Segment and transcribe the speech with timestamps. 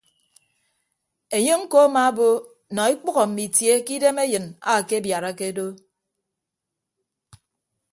[1.35, 2.27] Enye ñko amaabo
[2.75, 5.67] nọ ekpәho mme itie ke idem enyin akebiarake do.